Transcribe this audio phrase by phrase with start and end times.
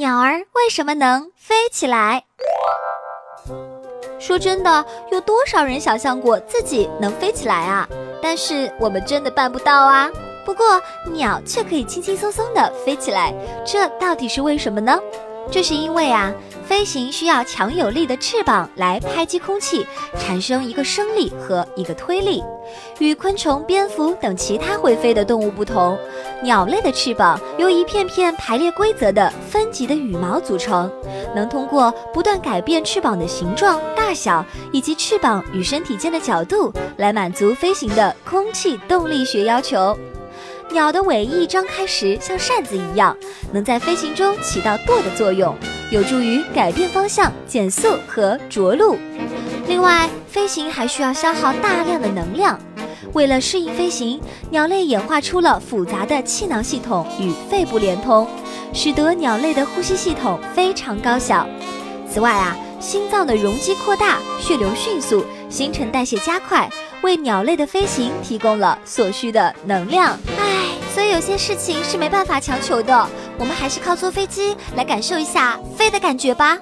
[0.00, 2.24] 鸟儿为什么能飞起来？
[4.18, 7.86] 说真的，有多少人想象过自己能飞起来啊？
[8.22, 10.10] 但是我们真的办不到啊。
[10.42, 10.80] 不过
[11.12, 14.98] 鸟却可以轻轻松松地飞起来，这到底是为什么呢？
[15.52, 16.32] 这是因为啊，
[16.64, 19.84] 飞行需要强有力的翅膀来拍击空气，
[20.16, 22.42] 产生一个升力和一个推力。
[23.00, 25.98] 与昆虫、蝙蝠等其他会飞的动物不同，
[26.40, 29.32] 鸟类的翅膀由一片片排列规则的
[29.70, 30.90] 级的羽毛组成，
[31.34, 39.96] 能通过不断改变翅膀的形状、大小以及翅膀与身体间的角度，来满足飞行的空气动力学要求。
[40.72, 43.16] 鸟的尾翼张开时像扇子一样，
[43.52, 45.52] 能在飞行中起到舵的作用，
[45.90, 48.96] 有助于改变方向、减速和着陆。
[49.66, 52.56] 另外，飞行还需要消耗大量的能量。
[53.14, 58.24] 为了适应飞行，鸟类演化出了复杂的气囊系统与肺部连通，
[58.72, 61.46] 使得鸟类的呼吸系统非常高效。
[62.08, 66.68] 此外啊，心脏的容积扩大，血流迅速，新陈代谢加快，
[67.02, 70.18] 为鸟类的飞行提供了所需的能量。
[70.38, 76.58] 唉，所以有些事情是没办法强求的，我们还是靠坐飞机来感受一下飞的感觉吧。